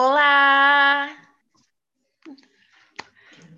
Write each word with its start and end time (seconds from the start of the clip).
Olá! 0.00 1.10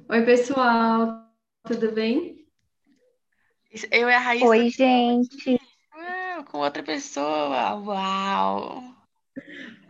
Oi, 0.09 0.25
pessoal, 0.25 1.31
tudo 1.65 1.93
bem? 1.93 2.47
Eu 3.93 4.09
e 4.09 4.15
a 4.15 4.19
Raíssa 4.19 4.47
Oi, 4.47 4.71
gente. 4.71 5.61
ah, 5.93 6.43
com 6.51 6.61
outra 6.61 6.83
pessoa. 6.83 7.75
Uau! 7.81 8.83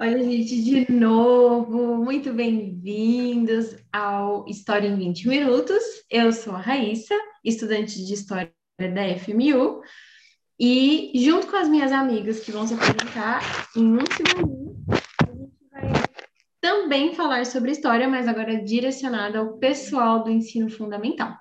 Olha, 0.00 0.24
gente, 0.24 0.60
de 0.64 0.90
novo, 0.90 1.98
muito 1.98 2.32
bem-vindos 2.32 3.76
ao 3.92 4.44
História 4.48 4.88
em 4.88 4.96
20 4.96 5.28
Minutos. 5.28 5.84
Eu 6.10 6.32
sou 6.32 6.56
a 6.56 6.60
Raíssa, 6.60 7.14
estudante 7.44 8.04
de 8.04 8.14
História 8.14 8.52
da 8.76 9.16
FMU, 9.20 9.82
e 10.58 11.12
junto 11.14 11.46
com 11.46 11.56
as 11.56 11.68
minhas 11.68 11.92
amigas 11.92 12.40
que 12.40 12.50
vão 12.50 12.66
se 12.66 12.74
apresentar 12.74 13.40
em 13.76 13.84
um 13.84 14.04
segundo, 14.16 14.59
também 16.60 17.14
falar 17.14 17.46
sobre 17.46 17.72
história, 17.72 18.08
mas 18.08 18.28
agora 18.28 18.62
direcionada 18.62 19.38
ao 19.38 19.58
pessoal 19.58 20.22
do 20.24 20.30
ensino 20.30 20.70
fundamental. 20.70 21.36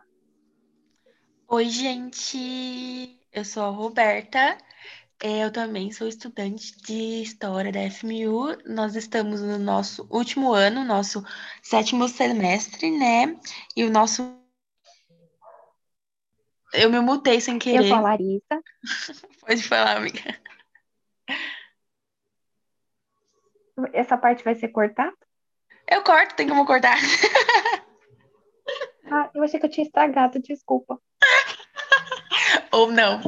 Oi, 1.48 1.70
gente! 1.70 3.20
Eu 3.32 3.44
sou 3.44 3.64
a 3.64 3.70
Roberta. 3.70 4.58
É, 5.22 5.44
Eu 5.46 5.52
também 5.52 5.92
sou 5.92 6.08
estudante 6.08 6.78
de 6.84 7.22
História 7.24 7.72
da 7.72 7.80
FMU. 7.82 8.56
Nós 8.66 8.96
estamos 8.96 9.42
no 9.42 9.58
nosso 9.60 10.08
último 10.10 10.54
ano, 10.54 10.84
nosso 10.86 11.24
sétimo 11.64 12.08
semestre, 12.08 12.92
né? 12.92 13.38
E 13.76 13.84
o 13.84 13.90
nosso. 13.92 14.24
Eu 16.74 16.90
me 16.90 17.00
mutei 17.00 17.42
sem 17.42 17.56
Eu 17.56 17.60
querer. 17.60 17.88
sou 17.90 17.98
a 17.98 18.02
Larissa. 18.02 18.64
Pode 19.42 19.64
falar, 19.64 19.98
amiga. 19.98 20.40
Essa 23.94 24.18
parte 24.18 24.44
vai 24.44 24.56
ser 24.56 24.70
cortada? 24.70 25.16
Eu 25.90 26.04
corto, 26.04 26.36
tem 26.36 26.48
como 26.48 26.66
cortar. 26.66 26.98
Ah, 29.12 29.28
eu 29.34 29.44
achei 29.44 29.60
que 29.60 29.66
eu 29.66 29.70
tinha 29.72 29.88
estragado, 29.88 30.40
desculpa. 30.40 31.02
Ou 32.72 32.92
não. 32.92 33.20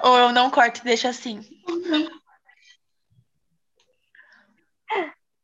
Ou 0.00 0.18
eu 0.18 0.32
não 0.32 0.50
corto 0.50 0.80
e 0.80 0.84
deixo 0.84 1.06
assim. 1.06 1.40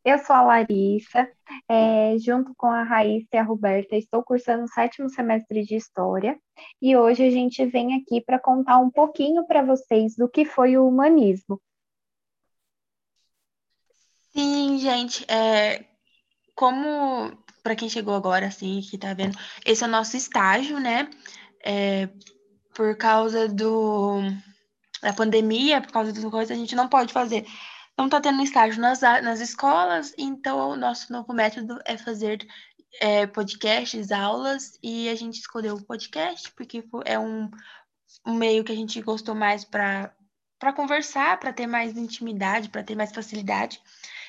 Eu 0.05 0.19
sou 0.19 0.35
a 0.35 0.43
Larissa, 0.43 1.31
é, 1.69 2.17
junto 2.19 2.53
com 2.57 2.67
a 2.67 2.83
Raíssa 2.83 3.29
e 3.35 3.37
a 3.37 3.43
Roberta, 3.45 3.95
estou 3.95 4.21
cursando 4.25 4.65
o 4.65 4.69
sétimo 4.69 5.09
semestre 5.09 5.63
de 5.63 5.77
História 5.77 6.37
e 6.81 6.97
hoje 6.97 7.25
a 7.25 7.31
gente 7.31 7.65
vem 7.67 7.95
aqui 7.95 8.21
para 8.21 8.41
contar 8.41 8.79
um 8.79 8.91
pouquinho 8.91 9.47
para 9.47 9.63
vocês 9.63 10.17
do 10.17 10.29
que 10.29 10.45
foi 10.45 10.77
o 10.77 10.89
humanismo. 10.89 11.61
Sim, 14.35 14.79
gente, 14.79 15.25
é, 15.31 15.85
como 16.55 17.37
para 17.63 17.77
quem 17.77 17.89
chegou 17.89 18.15
agora, 18.15 18.47
assim, 18.47 18.81
que 18.81 18.99
tá 18.99 19.15
vendo, 19.15 19.39
esse 19.65 19.85
é 19.85 19.87
o 19.87 19.91
nosso 19.91 20.17
estágio, 20.17 20.81
né? 20.81 21.09
É, 21.65 22.09
por 22.75 22.97
causa 22.97 23.47
do, 23.49 24.21
da 25.03 25.13
pandemia, 25.13 25.81
por 25.81 25.93
causa 25.93 26.13
das 26.13 26.25
coisas, 26.25 26.57
a 26.57 26.59
gente 26.59 26.75
não 26.75 26.89
pode 26.89 27.13
fazer. 27.13 27.47
Não 27.97 28.09
tá 28.09 28.21
tendo 28.21 28.43
estágio 28.43 28.81
nas, 28.81 29.01
nas 29.01 29.41
escolas, 29.41 30.15
então 30.17 30.71
o 30.71 30.77
nosso 30.77 31.13
novo 31.13 31.33
método 31.33 31.79
é 31.85 31.97
fazer 31.97 32.47
é, 33.01 33.27
podcasts, 33.27 34.11
aulas, 34.11 34.79
e 34.83 35.09
a 35.09 35.15
gente 35.15 35.39
escolheu 35.39 35.77
o 35.77 35.85
podcast, 35.85 36.51
porque 36.53 36.83
é 37.05 37.19
um, 37.19 37.51
um 38.27 38.35
meio 38.35 38.65
que 38.65 38.73
a 38.73 38.77
gente 38.77 39.01
gostou 39.03 39.35
mais 39.35 39.65
para 39.65 40.11
conversar, 40.75 41.39
para 41.39 41.53
ter 41.53 41.67
mais 41.67 41.97
intimidade, 41.97 42.71
para 42.71 42.83
ter 42.83 42.97
mais 42.97 43.13
facilidade. 43.13 43.81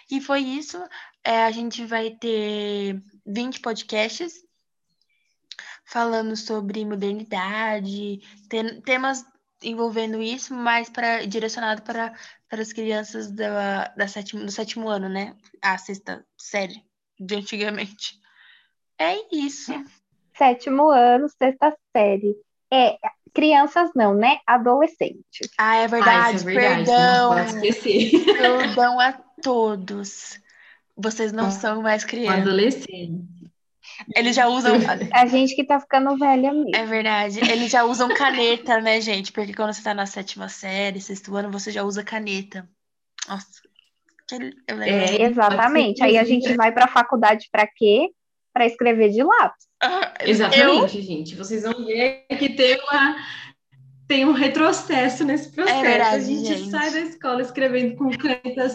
E 0.10 0.22
foi 0.22 0.42
isso. 0.42 0.78
É, 1.24 1.44
a 1.44 1.52
gente 1.52 1.86
vai 1.86 2.12
ter 2.12 3.02
20 3.26 3.60
podcasts 3.62 4.34
falando 5.86 6.36
sobre 6.36 6.86
modernidade, 6.86 8.20
tem- 8.50 8.82
temas 8.82 9.26
envolvendo 9.62 10.22
isso, 10.22 10.54
mas 10.54 10.90
para 10.90 11.26
direcionado 11.26 11.82
para, 11.84 12.14
para 12.50 12.62
as 12.62 12.74
crianças 12.74 13.32
da, 13.32 13.88
da 13.96 14.08
sétimo, 14.08 14.46
do 14.46 14.52
sétimo 14.52 14.90
ano, 14.90 15.08
né? 15.08 15.36
A 15.62 15.78
sexta 15.78 16.26
série 16.38 16.84
de 17.20 17.36
antigamente. 17.36 18.20
É 19.00 19.16
isso. 19.36 19.72
Sétimo 20.38 20.90
ano, 20.90 21.28
sexta 21.30 21.76
série. 21.96 22.36
É, 22.72 22.98
crianças 23.34 23.92
não, 23.96 24.14
né? 24.16 24.40
Adolescentes. 24.46 25.50
Ah, 25.58 25.78
é 25.78 25.84
Ah, 25.84 25.88
verdade, 25.88 26.38
isso 26.38 26.50
é 26.50 26.54
verdade, 26.54 26.86
perdão. 26.86 27.30
não 27.30 27.36
pode 27.38 27.50
esquecer. 27.56 28.26
Perdão 28.36 29.00
a 29.00 29.23
todos. 29.44 30.40
Vocês 30.96 31.32
não 31.32 31.48
Ah, 31.48 31.52
são 31.52 31.82
mais 31.82 32.04
crianças. 32.06 32.42
adolescente. 32.42 33.24
Eles 34.16 34.36
já 34.36 34.48
usam. 34.48 34.76
A 35.14 35.26
gente 35.26 35.56
que 35.56 35.64
tá 35.64 35.80
ficando 35.80 36.18
velha 36.18 36.54
mesmo. 36.54 36.72
É 36.76 36.86
verdade. 36.86 37.40
Eles 37.40 37.72
já 37.72 37.84
usam 37.84 38.08
caneta, 38.14 38.80
né, 38.80 39.02
gente? 39.02 39.32
Porque 39.32 39.54
quando 39.54 39.74
você 39.74 39.84
tá 39.84 39.94
na 39.94 40.06
sétima 40.06 40.48
série, 40.50 41.02
sexto 41.02 41.36
ano, 41.36 41.52
você 41.52 41.70
já 41.72 41.84
usa 41.84 42.04
caneta. 42.04 42.68
Nossa. 43.28 43.48
Eu. 44.68 44.82
É, 44.82 45.22
Exatamente. 45.24 46.04
Aí 46.04 46.18
a 46.18 46.24
gente 46.24 46.56
vai 46.56 46.72
para 46.72 46.86
a 46.86 46.88
faculdade 46.88 47.50
para 47.52 47.68
quê? 47.68 48.10
Para 48.54 48.66
escrever 48.66 49.10
de 49.10 49.22
lápis. 49.24 49.66
Ah, 49.82 50.14
Eu, 50.22 50.30
Exatamente, 50.30 51.02
gente. 51.02 51.36
Vocês 51.36 51.64
vão 51.64 51.86
ver 51.86 52.26
que 52.40 52.50
tem 52.50 52.80
uma 52.80 53.16
tem 54.08 54.26
um 54.26 54.32
retrocesso 54.32 55.24
nesse 55.24 55.52
processo. 55.52 55.82
verdade, 55.82 56.16
a 56.16 56.20
gente, 56.20 56.46
gente. 56.58 56.70
sai 56.72 56.92
da 56.92 57.00
escola 57.02 57.42
escrevendo 57.42 57.96
com 57.96 58.10
canetas 58.12 58.74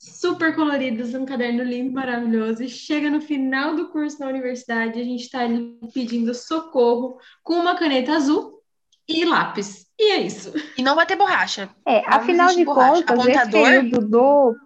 super 0.00 0.54
coloridas, 0.54 1.14
um 1.14 1.26
caderno 1.26 1.62
lindo, 1.62 1.92
maravilhoso, 1.92 2.62
e 2.62 2.68
chega 2.70 3.10
no 3.10 3.20
final 3.20 3.76
do 3.76 3.90
curso 3.90 4.18
na 4.18 4.28
universidade, 4.28 4.98
a 4.98 5.04
gente 5.04 5.24
está 5.24 5.40
ali 5.40 5.78
pedindo 5.92 6.34
socorro 6.34 7.18
com 7.42 7.54
uma 7.54 7.76
caneta 7.78 8.12
azul 8.16 8.62
e 9.06 9.26
lápis. 9.26 9.86
E 9.98 10.12
é 10.12 10.20
isso. 10.22 10.52
e 10.78 10.82
não 10.82 10.94
vai 10.94 11.04
ter 11.04 11.16
borracha. 11.16 11.68
É, 11.84 12.00
Não 12.00 12.16
afinal 12.16 12.48
de 12.54 12.64
borracha. 12.64 13.02
contas, 13.04 13.26
esse 13.26 13.38
Apontador? 13.38 13.68
período 13.68 14.08
do. 14.08 14.56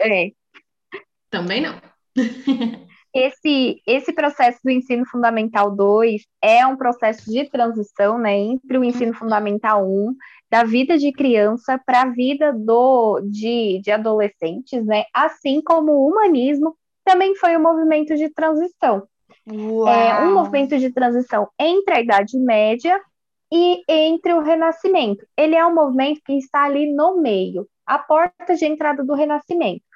É, 0.00 0.32
Também 1.30 1.60
não. 1.60 1.80
esse, 3.14 3.80
esse 3.86 4.12
processo 4.12 4.58
do 4.62 4.70
ensino 4.70 5.04
fundamental 5.06 5.74
2 5.74 6.22
é 6.42 6.66
um 6.66 6.76
processo 6.76 7.30
de 7.30 7.48
transição, 7.48 8.18
né, 8.18 8.36
entre 8.36 8.78
o 8.78 8.84
ensino 8.84 9.14
fundamental 9.14 9.86
1, 9.86 10.14
da 10.50 10.64
vida 10.64 10.98
de 10.98 11.12
criança 11.12 11.80
para 11.84 12.02
a 12.02 12.10
vida 12.10 12.52
do, 12.52 13.20
de, 13.20 13.80
de 13.82 13.90
adolescentes, 13.90 14.84
né, 14.84 15.04
assim 15.14 15.62
como 15.62 15.92
o 15.92 16.08
humanismo 16.08 16.76
também 17.04 17.34
foi 17.36 17.56
um 17.56 17.62
movimento 17.62 18.14
de 18.16 18.28
transição. 18.28 19.06
É 19.46 19.52
um 19.52 19.76
Uau. 19.78 20.34
movimento 20.34 20.78
de 20.78 20.92
transição 20.92 21.48
entre 21.58 21.94
a 21.94 22.00
Idade 22.00 22.38
Média 22.38 23.00
e 23.50 23.82
entre 23.88 24.34
o 24.34 24.40
Renascimento. 24.40 25.26
Ele 25.36 25.54
é 25.54 25.64
um 25.64 25.74
movimento 25.74 26.20
que 26.24 26.34
está 26.34 26.64
ali 26.64 26.92
no 26.92 27.20
meio, 27.20 27.66
a 27.86 27.98
porta 27.98 28.54
de 28.54 28.66
entrada 28.66 29.02
do 29.02 29.14
Renascimento. 29.14 29.87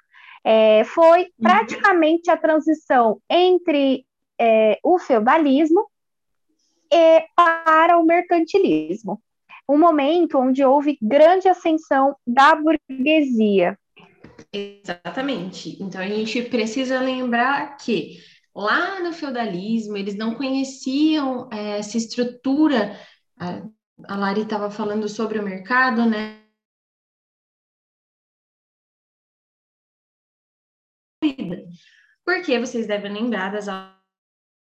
É, 0.45 0.85
foi 0.85 1.29
praticamente 1.41 2.31
a 2.31 2.37
transição 2.37 3.21
entre 3.31 4.05
é, 4.39 4.79
o 4.83 4.99
feudalismo 4.99 5.87
e 6.93 7.25
para 7.37 7.99
o 7.99 8.05
mercantilismo. 8.05 9.23
Um 9.69 9.79
momento 9.79 10.39
onde 10.39 10.65
houve 10.65 10.99
grande 11.01 11.49
ascensão 11.49 12.17
da 12.27 12.55
burguesia. 12.55 13.79
Exatamente. 14.53 15.83
Então 15.83 16.01
a 16.01 16.07
gente 16.07 16.43
precisa 16.43 17.01
lembrar 17.01 17.77
que 17.77 18.19
lá 18.55 19.01
no 19.01 19.13
feudalismo 19.13 19.97
eles 19.97 20.17
não 20.17 20.35
conheciam 20.35 21.49
eh, 21.53 21.79
essa 21.79 21.97
estrutura. 21.97 22.99
A, 23.39 23.63
a 24.09 24.17
Lari 24.17 24.43
estava 24.43 24.71
falando 24.71 25.09
sobre 25.09 25.39
o 25.39 25.43
mercado, 25.43 26.05
né? 26.05 26.42
Porque 32.25 32.59
vocês 32.59 32.87
devem 32.87 33.13
lembrar 33.13 33.53
das 33.53 33.67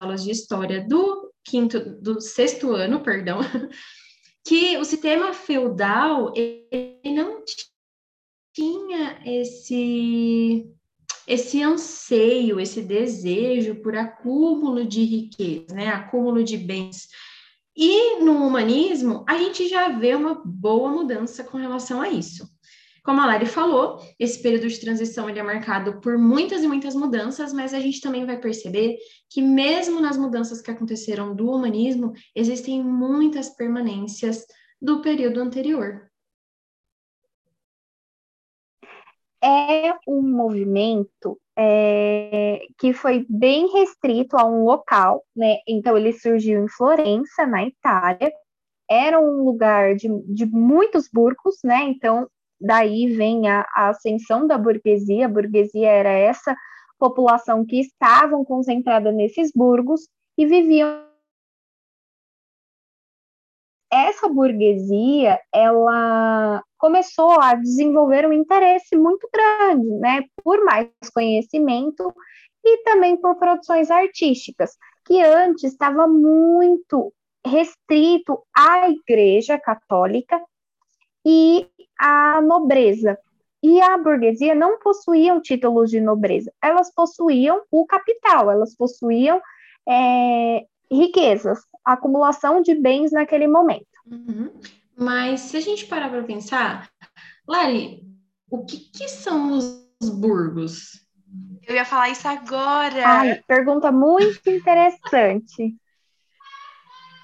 aulas 0.01 0.23
de 0.23 0.31
história 0.31 0.85
do 0.87 1.31
quinto, 1.43 1.79
do 2.01 2.21
sexto 2.21 2.71
ano, 2.71 3.01
perdão, 3.01 3.39
que 4.45 4.77
o 4.77 4.85
sistema 4.85 5.33
feudal 5.33 6.33
ele 6.35 7.13
não 7.13 7.43
tinha 8.53 9.21
esse 9.25 10.67
esse 11.27 11.61
anseio, 11.61 12.59
esse 12.59 12.81
desejo 12.81 13.75
por 13.83 13.95
acúmulo 13.95 14.83
de 14.83 15.03
riqueza, 15.03 15.75
né? 15.75 15.87
Acúmulo 15.89 16.43
de 16.43 16.57
bens. 16.57 17.07
E 17.77 18.19
no 18.19 18.47
humanismo, 18.47 19.23
a 19.29 19.37
gente 19.37 19.69
já 19.69 19.89
vê 19.89 20.15
uma 20.15 20.41
boa 20.43 20.89
mudança 20.89 21.43
com 21.43 21.57
relação 21.57 22.01
a 22.01 22.09
isso. 22.09 22.49
Como 23.03 23.21
a 23.21 23.25
Lari 23.25 23.45
falou, 23.45 23.99
esse 24.19 24.41
período 24.41 24.67
de 24.67 24.79
transição 24.79 25.29
ele 25.29 25.39
é 25.39 25.43
marcado 25.43 25.99
por 26.01 26.17
muitas 26.17 26.63
e 26.63 26.67
muitas 26.67 26.95
mudanças, 26.95 27.53
mas 27.53 27.73
a 27.73 27.79
gente 27.79 28.01
também 28.01 28.25
vai 28.25 28.37
perceber 28.39 28.97
que 29.29 29.41
mesmo 29.41 29.99
nas 29.99 30.17
mudanças 30.17 30.61
que 30.61 30.71
aconteceram 30.71 31.35
do 31.35 31.49
humanismo, 31.49 32.13
existem 32.35 32.83
muitas 32.83 33.49
permanências 33.49 34.45
do 34.81 35.01
período 35.01 35.39
anterior. 35.41 36.09
é 39.41 39.93
um 40.07 40.21
movimento 40.21 41.39
é, 41.57 42.59
que 42.77 42.93
foi 42.93 43.25
bem 43.29 43.71
restrito 43.71 44.37
a 44.37 44.45
um 44.45 44.63
local, 44.63 45.23
né? 45.35 45.59
Então 45.67 45.97
ele 45.97 46.13
surgiu 46.13 46.63
em 46.63 46.67
Florença, 46.67 47.45
na 47.45 47.65
Itália. 47.65 48.31
Era 48.89 49.19
um 49.19 49.43
lugar 49.43 49.95
de, 49.95 50.09
de 50.33 50.45
muitos 50.45 51.09
burgos, 51.11 51.59
né? 51.63 51.83
Então 51.83 52.27
daí 52.59 53.15
vem 53.15 53.49
a, 53.49 53.65
a 53.73 53.89
ascensão 53.89 54.47
da 54.47 54.57
burguesia. 54.57 55.25
A 55.25 55.29
burguesia 55.29 55.89
era 55.89 56.09
essa 56.09 56.55
população 56.97 57.65
que 57.65 57.79
estavam 57.79 58.43
concentrada 58.43 59.11
nesses 59.11 59.51
burgos 59.53 60.07
e 60.37 60.45
viviam 60.45 61.09
essa 63.91 64.29
burguesia, 64.29 65.39
ela 65.51 66.63
começou 66.77 67.41
a 67.41 67.55
desenvolver 67.55 68.27
um 68.27 68.33
interesse 68.33 68.95
muito 68.95 69.27
grande, 69.33 69.87
né, 69.99 70.23
por 70.43 70.63
mais 70.63 70.89
conhecimento 71.13 72.13
e 72.63 72.83
também 72.83 73.17
por 73.17 73.35
produções 73.37 73.89
artísticas, 73.89 74.77
que 75.05 75.21
antes 75.21 75.63
estava 75.63 76.07
muito 76.07 77.11
restrito 77.45 78.43
à 78.55 78.89
Igreja 78.89 79.57
Católica 79.57 80.39
e 81.29 81.69
à 81.99 82.41
nobreza. 82.41 83.15
E 83.61 83.79
a 83.81 83.97
burguesia 83.97 84.55
não 84.55 84.79
possuíam 84.79 85.39
títulos 85.39 85.91
de 85.91 86.01
nobreza, 86.01 86.51
elas 86.63 86.91
possuíam 86.93 87.61
o 87.69 87.85
capital, 87.85 88.49
elas 88.49 88.73
possuíam 88.75 89.39
é, 89.87 90.65
riquezas, 90.89 91.59
acumulação 91.85 92.61
de 92.61 92.73
bens 92.73 93.11
naquele 93.11 93.47
momento. 93.47 93.85
Uhum. 94.09 94.49
Mas 94.97 95.41
se 95.41 95.57
a 95.57 95.59
gente 95.59 95.85
parar 95.85 96.09
para 96.09 96.23
pensar, 96.23 96.89
Lari, 97.47 98.01
o 98.49 98.65
que, 98.65 98.77
que 98.77 99.07
são 99.09 99.51
os 99.51 100.09
burgos? 100.09 101.05
Eu 101.67 101.75
ia 101.75 101.85
falar 101.85 102.09
isso 102.09 102.27
agora. 102.27 103.05
Ai, 103.05 103.43
pergunta 103.45 103.91
muito 103.91 104.49
interessante. 104.49 105.75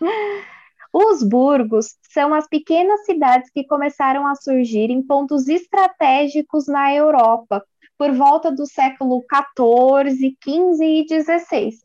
Os 0.97 1.21
burgos 1.21 1.97
são 2.09 2.33
as 2.33 2.47
pequenas 2.47 3.03
cidades 3.03 3.50
que 3.50 3.65
começaram 3.65 4.25
a 4.25 4.33
surgir 4.33 4.89
em 4.89 5.01
pontos 5.01 5.50
estratégicos 5.50 6.68
na 6.68 6.95
Europa, 6.95 7.62
por 7.97 8.13
volta 8.13 8.50
do 8.50 8.65
século 8.65 9.21
XIV, 9.30 10.38
XV 10.42 10.86
e 10.86 11.06
XVI. 11.06 11.80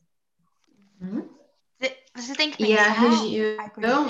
Uhum. 1.01 1.29
Você 2.15 2.35
tem 2.35 2.53
que 2.53 2.59
pensar. 2.59 2.73
E 2.73 2.79
a 2.79 2.93
região. 2.93 4.09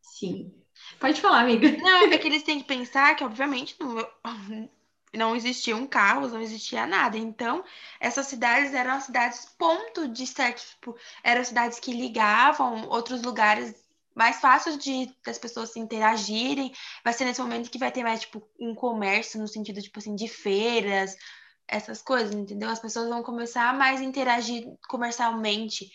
Sim. 0.00 0.54
Pode 0.98 1.20
falar, 1.20 1.40
amiga. 1.40 1.76
Não, 1.82 2.04
é 2.10 2.16
que 2.16 2.26
eles 2.26 2.42
têm 2.42 2.60
que 2.60 2.66
pensar 2.66 3.14
que, 3.16 3.24
obviamente, 3.24 3.76
não, 3.78 4.08
não 5.14 5.36
existiam 5.36 5.86
carros, 5.86 6.32
não 6.32 6.40
existia 6.40 6.86
nada. 6.86 7.18
Então, 7.18 7.62
essas 8.00 8.26
cidades 8.26 8.72
eram 8.72 8.98
cidades 9.02 9.54
ponto 9.58 10.08
de 10.08 10.26
certo, 10.26 10.62
tipo, 10.66 10.96
eram 11.22 11.44
cidades 11.44 11.78
que 11.78 11.92
ligavam 11.92 12.88
outros 12.88 13.22
lugares 13.22 13.83
mais 14.14 14.40
fáceis 14.40 14.78
de 14.78 15.10
das 15.24 15.38
pessoas 15.38 15.70
se 15.70 15.80
interagirem. 15.80 16.72
Vai 17.02 17.12
ser 17.12 17.24
nesse 17.24 17.40
momento 17.40 17.70
que 17.70 17.78
vai 17.78 17.90
ter 17.90 18.02
mais, 18.02 18.20
tipo, 18.20 18.42
um 18.60 18.74
comércio 18.74 19.40
no 19.40 19.48
sentido, 19.48 19.82
tipo 19.82 19.98
assim, 19.98 20.14
de 20.14 20.28
feiras, 20.28 21.16
essas 21.66 22.02
coisas, 22.02 22.34
entendeu? 22.34 22.68
As 22.68 22.80
pessoas 22.80 23.08
vão 23.08 23.22
começar 23.22 23.68
a 23.68 23.72
mais 23.72 24.00
interagir 24.00 24.64
comercialmente 24.88 25.90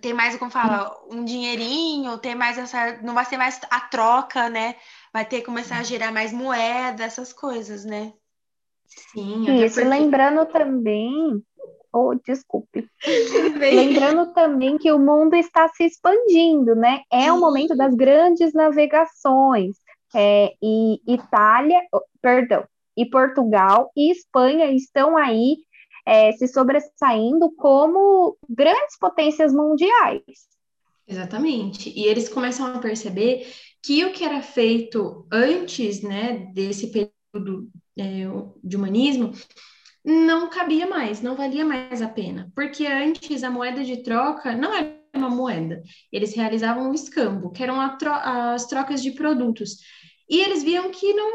tem 0.00 0.12
mais, 0.12 0.36
como 0.36 0.50
fala, 0.50 0.94
um 1.10 1.24
dinheirinho, 1.24 2.18
tem 2.18 2.34
mais 2.34 2.58
essa. 2.58 3.00
Não 3.02 3.14
vai 3.14 3.24
ser 3.24 3.36
mais 3.36 3.60
a 3.70 3.80
troca, 3.80 4.48
né? 4.48 4.76
Vai 5.12 5.24
ter 5.24 5.38
que 5.38 5.46
começar 5.46 5.78
a 5.78 5.82
gerar 5.82 6.12
mais 6.12 6.32
moeda, 6.32 7.04
essas 7.04 7.32
coisas, 7.32 7.84
né? 7.84 8.12
Sim, 8.86 9.64
Isso, 9.64 9.76
porque... 9.76 9.88
lembrando 9.88 10.46
também. 10.46 11.42
Oh, 11.98 12.14
desculpe. 12.14 12.86
lembrando 13.58 14.34
também 14.34 14.76
que 14.76 14.92
o 14.92 14.98
mundo 14.98 15.34
está 15.34 15.66
se 15.68 15.84
expandindo, 15.84 16.74
né? 16.74 17.00
É 17.10 17.32
o 17.32 17.40
momento 17.40 17.74
das 17.74 17.94
grandes 17.94 18.52
navegações. 18.52 19.78
É, 20.14 20.52
e 20.62 21.00
Itália, 21.08 21.80
perdão, 22.20 22.64
e 22.94 23.06
Portugal 23.06 23.90
e 23.96 24.10
Espanha 24.10 24.70
estão 24.72 25.16
aí 25.16 25.56
é, 26.04 26.32
se 26.32 26.46
sobressaindo 26.46 27.50
como 27.56 28.36
grandes 28.46 28.98
potências 29.00 29.54
mundiais. 29.54 30.22
Exatamente. 31.08 31.90
E 31.98 32.04
eles 32.04 32.28
começam 32.28 32.66
a 32.66 32.78
perceber 32.78 33.50
que 33.82 34.04
o 34.04 34.12
que 34.12 34.22
era 34.22 34.42
feito 34.42 35.26
antes 35.32 36.02
né, 36.02 36.50
desse 36.52 36.88
período 36.90 37.70
é, 37.98 38.26
de 38.62 38.76
humanismo 38.76 39.32
não 40.06 40.48
cabia 40.48 40.86
mais, 40.86 41.20
não 41.20 41.34
valia 41.34 41.64
mais 41.64 42.00
a 42.00 42.08
pena. 42.08 42.48
Porque 42.54 42.86
antes 42.86 43.42
a 43.42 43.50
moeda 43.50 43.82
de 43.82 44.04
troca 44.04 44.54
não 44.54 44.72
era 44.72 44.94
uma 45.12 45.28
moeda, 45.28 45.82
eles 46.12 46.34
realizavam 46.34 46.88
um 46.88 46.94
escambo, 46.94 47.50
que 47.50 47.62
eram 47.62 47.98
tro 47.98 48.12
as 48.12 48.66
trocas 48.66 49.02
de 49.02 49.10
produtos. 49.10 49.78
E 50.30 50.40
eles 50.40 50.62
viam 50.62 50.90
que 50.90 51.12
não, 51.12 51.30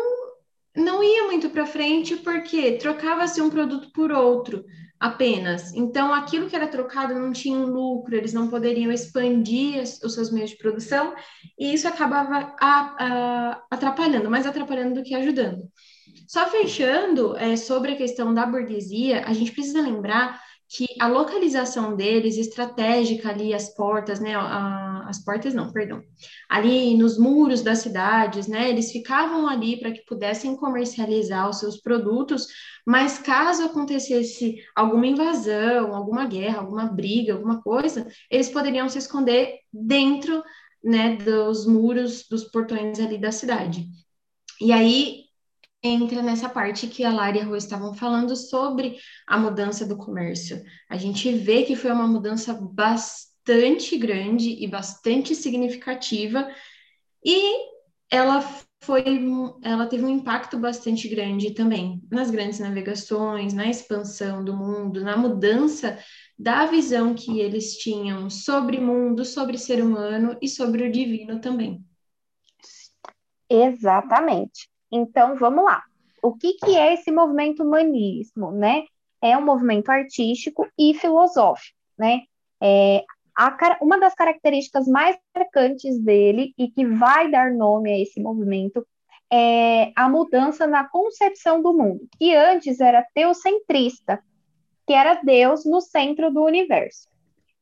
não 0.75 1.03
ia 1.03 1.25
muito 1.25 1.49
para 1.49 1.65
frente 1.65 2.15
porque 2.15 2.73
trocava-se 2.73 3.41
um 3.41 3.49
produto 3.49 3.91
por 3.91 4.11
outro 4.11 4.63
apenas. 5.01 5.73
Então, 5.73 6.13
aquilo 6.13 6.47
que 6.47 6.55
era 6.55 6.67
trocado 6.67 7.15
não 7.15 7.33
tinha 7.33 7.57
um 7.57 7.65
lucro, 7.65 8.15
eles 8.15 8.33
não 8.33 8.47
poderiam 8.47 8.91
expandir 8.91 9.81
os 9.81 10.13
seus 10.13 10.31
meios 10.31 10.51
de 10.51 10.57
produção, 10.57 11.15
e 11.59 11.73
isso 11.73 11.87
acabava 11.87 12.55
a, 12.61 12.95
a, 12.99 13.63
atrapalhando, 13.71 14.29
mais 14.29 14.45
atrapalhando 14.45 14.93
do 14.93 15.03
que 15.03 15.15
ajudando. 15.15 15.63
Só 16.27 16.49
fechando 16.49 17.35
é, 17.37 17.55
sobre 17.55 17.93
a 17.93 17.97
questão 17.97 18.33
da 18.33 18.45
burguesia, 18.45 19.25
a 19.25 19.33
gente 19.33 19.51
precisa 19.51 19.81
lembrar 19.81 20.39
que 20.73 20.87
a 21.01 21.07
localização 21.07 21.97
deles, 21.97 22.37
estratégica 22.37 23.29
ali, 23.29 23.53
as 23.53 23.75
portas, 23.75 24.21
né, 24.21 24.35
a, 24.35 25.05
as 25.09 25.21
portas 25.21 25.53
não, 25.53 25.69
perdão, 25.69 26.01
ali 26.49 26.95
nos 26.95 27.17
muros 27.17 27.61
das 27.61 27.79
cidades, 27.79 28.47
né, 28.47 28.69
eles 28.69 28.89
ficavam 28.89 29.49
ali 29.49 29.77
para 29.77 29.91
que 29.91 30.05
pudessem 30.05 30.55
comercializar 30.55 31.49
os 31.49 31.59
seus 31.59 31.81
produtos, 31.81 32.47
mas 32.85 33.19
caso 33.19 33.65
acontecesse 33.65 34.55
alguma 34.73 35.05
invasão, 35.05 35.93
alguma 35.93 36.25
guerra, 36.25 36.59
alguma 36.59 36.85
briga, 36.85 37.33
alguma 37.33 37.61
coisa, 37.61 38.07
eles 38.29 38.49
poderiam 38.49 38.87
se 38.87 38.97
esconder 38.97 39.59
dentro, 39.73 40.41
né, 40.81 41.17
dos 41.17 41.65
muros, 41.65 42.25
dos 42.29 42.45
portões 42.45 42.97
ali 42.97 43.17
da 43.17 43.31
cidade. 43.31 43.85
E 44.61 44.71
aí, 44.71 45.25
entra 45.83 46.21
nessa 46.21 46.47
parte 46.47 46.87
que 46.87 47.03
a 47.03 47.11
Lara 47.11 47.37
e 47.37 47.41
a 47.41 47.45
Rua 47.45 47.57
estavam 47.57 47.93
falando 47.93 48.35
sobre 48.35 48.97
a 49.27 49.37
mudança 49.37 49.85
do 49.85 49.97
comércio. 49.97 50.63
A 50.89 50.97
gente 50.97 51.31
vê 51.31 51.63
que 51.63 51.75
foi 51.75 51.91
uma 51.91 52.07
mudança 52.07 52.53
bastante 52.53 53.97
grande 53.97 54.63
e 54.63 54.67
bastante 54.67 55.33
significativa, 55.33 56.47
e 57.25 57.71
ela 58.09 58.41
foi, 58.83 59.03
ela 59.63 59.85
teve 59.85 60.03
um 60.03 60.09
impacto 60.09 60.57
bastante 60.57 61.07
grande 61.07 61.53
também 61.53 62.01
nas 62.11 62.31
grandes 62.31 62.59
navegações, 62.59 63.53
na 63.53 63.69
expansão 63.69 64.43
do 64.43 64.55
mundo, 64.55 65.03
na 65.03 65.15
mudança 65.15 65.97
da 66.37 66.65
visão 66.65 67.13
que 67.13 67.39
eles 67.39 67.77
tinham 67.77 68.29
sobre 68.29 68.79
mundo, 68.79 69.23
sobre 69.23 69.57
ser 69.57 69.83
humano 69.83 70.35
e 70.41 70.47
sobre 70.47 70.87
o 70.87 70.91
divino 70.91 71.39
também. 71.39 71.85
Exatamente. 73.47 74.70
Então, 74.91 75.35
vamos 75.35 75.63
lá. 75.63 75.83
O 76.21 76.35
que, 76.35 76.53
que 76.53 76.75
é 76.75 76.93
esse 76.93 77.11
movimento 77.11 77.63
humanismo, 77.63 78.51
né? 78.51 78.83
É 79.21 79.37
um 79.37 79.45
movimento 79.45 79.89
artístico 79.89 80.67
e 80.77 80.93
filosófico, 80.93 81.77
né? 81.97 82.21
É, 82.61 83.03
a, 83.35 83.77
uma 83.81 83.99
das 83.99 84.13
características 84.13 84.87
mais 84.87 85.17
marcantes 85.35 85.99
dele 85.99 86.53
e 86.57 86.69
que 86.69 86.85
vai 86.85 87.29
dar 87.31 87.51
nome 87.51 87.91
a 87.91 87.99
esse 87.99 88.21
movimento 88.21 88.85
é 89.31 89.91
a 89.95 90.09
mudança 90.09 90.67
na 90.67 90.87
concepção 90.87 91.61
do 91.61 91.73
mundo, 91.73 92.07
que 92.19 92.35
antes 92.35 92.81
era 92.81 93.05
teocentrista, 93.13 94.21
que 94.85 94.93
era 94.93 95.21
Deus 95.23 95.63
no 95.65 95.79
centro 95.79 96.31
do 96.31 96.43
universo 96.43 97.10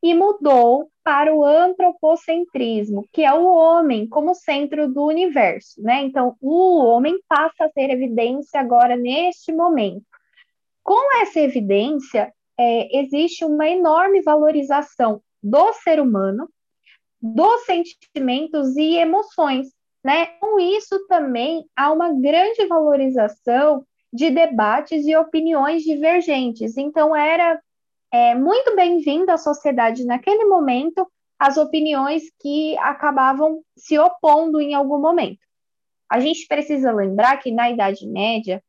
e 0.02 0.14
mudou 0.14 0.90
para 1.04 1.34
o 1.34 1.44
antropocentrismo, 1.44 3.06
que 3.12 3.22
é 3.22 3.32
o 3.32 3.44
homem 3.44 4.08
como 4.08 4.34
centro 4.34 4.88
do 4.88 5.04
universo, 5.04 5.82
né? 5.82 6.02
Então, 6.02 6.36
o 6.40 6.78
homem 6.84 7.18
passa 7.28 7.64
a 7.64 7.68
ter 7.68 7.90
evidência 7.90 8.60
agora 8.60 8.96
neste 8.96 9.52
momento. 9.52 10.04
Com 10.82 11.20
essa 11.20 11.40
evidência, 11.40 12.32
é, 12.58 13.00
existe 13.00 13.44
uma 13.44 13.68
enorme 13.68 14.22
valorização 14.22 15.22
do 15.42 15.72
ser 15.74 16.00
humano, 16.00 16.48
dos 17.20 17.64
sentimentos 17.64 18.76
e 18.76 18.96
emoções, 18.96 19.68
né? 20.02 20.26
Com 20.40 20.58
isso 20.58 21.06
também 21.06 21.66
há 21.76 21.92
uma 21.92 22.12
grande 22.12 22.66
valorização 22.66 23.84
de 24.12 24.30
debates 24.30 25.06
e 25.06 25.16
opiniões 25.16 25.82
divergentes. 25.82 26.76
Então, 26.76 27.14
era 27.14 27.60
é, 28.12 28.34
muito 28.34 28.74
bem-vindo 28.74 29.30
à 29.30 29.38
sociedade 29.38 30.04
naquele 30.04 30.44
momento 30.44 31.06
as 31.38 31.56
opiniões 31.56 32.24
que 32.38 32.76
acabavam 32.78 33.62
se 33.76 33.98
opondo 33.98 34.60
em 34.60 34.74
algum 34.74 34.98
momento. 34.98 35.38
A 36.08 36.20
gente 36.20 36.46
precisa 36.46 36.92
lembrar 36.92 37.38
que 37.38 37.50
na 37.50 37.70
Idade 37.70 38.06
Média 38.06 38.62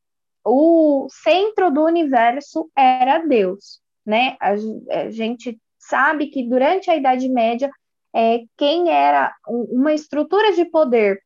o 0.46 1.08
centro 1.10 1.70
do 1.70 1.84
universo 1.84 2.70
era 2.76 3.20
Deus, 3.20 3.82
né? 4.06 4.38
A, 4.40 4.52
a 4.52 5.10
gente 5.10 5.60
sabe 5.78 6.28
que 6.28 6.48
durante 6.48 6.90
a 6.90 6.96
Idade 6.96 7.28
Média, 7.28 7.70
é, 8.16 8.40
quem 8.58 8.90
era 8.90 9.34
uma 9.48 9.94
estrutura 9.94 10.54
de 10.54 10.66
poder 10.66 11.22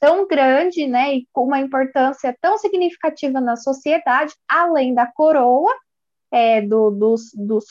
tão 0.00 0.26
grande, 0.26 0.86
né, 0.86 1.14
e 1.14 1.28
com 1.30 1.44
uma 1.44 1.60
importância 1.60 2.34
tão 2.40 2.56
significativa 2.56 3.38
na 3.38 3.54
sociedade, 3.54 4.34
além 4.48 4.94
da 4.94 5.06
coroa, 5.06 5.72
é, 6.30 6.60
do, 6.60 6.90
dos, 6.90 7.30
dos, 7.34 7.64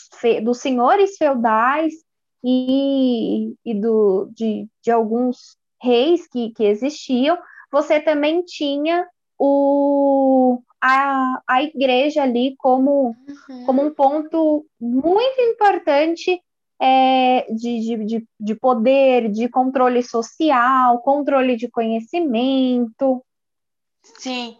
dos 0.44 0.60
senhores 0.60 1.18
feudais 1.18 1.94
e, 2.44 3.54
e 3.66 3.74
do, 3.74 4.30
de, 4.34 4.68
de 4.82 4.92
alguns 4.92 5.58
reis 5.82 6.28
que, 6.28 6.51
que 6.51 6.63
existiam, 6.66 7.38
você 7.72 8.00
também 8.00 8.44
tinha 8.44 9.08
o, 9.38 10.62
a, 10.82 11.42
a 11.48 11.63
igreja 11.63 12.24
ali 12.24 12.56
como, 12.58 13.16
uhum. 13.50 13.66
como 13.66 13.86
um 13.86 13.94
ponto 13.94 14.66
muito 14.80 15.42
importante 15.42 16.42
é, 16.82 17.46
de, 17.51 18.06
de, 18.06 18.28
de, 18.39 18.56
poder, 18.56 19.30
de 19.30 19.50
controle 19.50 20.01
social, 20.01 21.00
controle 21.00 21.56
de 21.56 21.70
conhecimento. 21.70 23.24
Sim, 24.01 24.58